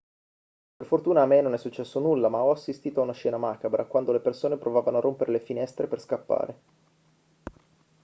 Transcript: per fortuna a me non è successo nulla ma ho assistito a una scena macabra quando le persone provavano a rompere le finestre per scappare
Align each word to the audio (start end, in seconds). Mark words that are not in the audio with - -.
per 0.77 0.87
fortuna 0.87 1.21
a 1.21 1.25
me 1.27 1.41
non 1.41 1.53
è 1.53 1.59
successo 1.59 1.99
nulla 1.99 2.27
ma 2.27 2.41
ho 2.41 2.49
assistito 2.49 3.01
a 3.01 3.03
una 3.03 3.13
scena 3.13 3.37
macabra 3.37 3.85
quando 3.85 4.11
le 4.11 4.19
persone 4.19 4.57
provavano 4.57 4.97
a 4.97 5.01
rompere 5.01 5.31
le 5.31 5.39
finestre 5.39 5.85
per 5.85 6.01
scappare 6.01 6.61